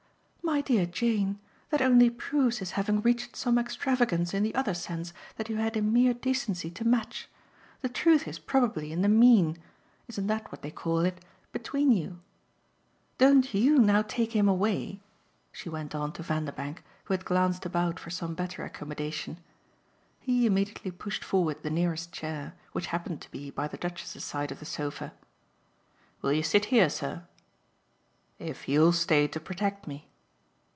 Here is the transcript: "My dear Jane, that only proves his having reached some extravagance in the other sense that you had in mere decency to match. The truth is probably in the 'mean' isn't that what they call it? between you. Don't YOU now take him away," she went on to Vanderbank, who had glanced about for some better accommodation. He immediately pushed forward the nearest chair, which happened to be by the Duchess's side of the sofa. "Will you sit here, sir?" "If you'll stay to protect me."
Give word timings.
"My 0.43 0.59
dear 0.59 0.85
Jane, 0.85 1.39
that 1.69 1.81
only 1.81 2.09
proves 2.09 2.57
his 2.57 2.71
having 2.71 2.99
reached 3.01 3.37
some 3.37 3.57
extravagance 3.57 4.33
in 4.33 4.43
the 4.43 4.53
other 4.53 4.73
sense 4.73 5.13
that 5.37 5.47
you 5.47 5.55
had 5.55 5.77
in 5.77 5.93
mere 5.93 6.13
decency 6.13 6.69
to 6.71 6.83
match. 6.83 7.29
The 7.79 7.87
truth 7.87 8.27
is 8.27 8.37
probably 8.37 8.91
in 8.91 9.01
the 9.01 9.07
'mean' 9.07 9.57
isn't 10.09 10.27
that 10.27 10.51
what 10.51 10.61
they 10.61 10.69
call 10.71 11.01
it? 11.05 11.23
between 11.53 11.93
you. 11.93 12.19
Don't 13.17 13.53
YOU 13.53 13.79
now 13.79 14.01
take 14.01 14.33
him 14.35 14.49
away," 14.49 14.99
she 15.53 15.69
went 15.69 15.95
on 15.95 16.11
to 16.13 16.23
Vanderbank, 16.23 16.83
who 17.05 17.13
had 17.13 17.23
glanced 17.23 17.65
about 17.65 17.97
for 17.97 18.09
some 18.09 18.33
better 18.33 18.65
accommodation. 18.65 19.37
He 20.19 20.45
immediately 20.45 20.91
pushed 20.91 21.23
forward 21.23 21.63
the 21.63 21.69
nearest 21.69 22.11
chair, 22.11 22.55
which 22.73 22.87
happened 22.87 23.21
to 23.21 23.31
be 23.31 23.51
by 23.51 23.69
the 23.69 23.77
Duchess's 23.77 24.25
side 24.25 24.51
of 24.51 24.59
the 24.59 24.65
sofa. 24.65 25.13
"Will 26.21 26.33
you 26.33 26.43
sit 26.43 26.65
here, 26.65 26.89
sir?" 26.89 27.25
"If 28.37 28.67
you'll 28.67 28.91
stay 28.91 29.29
to 29.29 29.39
protect 29.39 29.87
me." 29.87 30.09